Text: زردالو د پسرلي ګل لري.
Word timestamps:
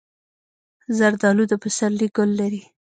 زردالو 0.97 1.43
د 1.47 1.53
پسرلي 1.63 2.07
ګل 2.15 2.29
لري. 2.41 2.61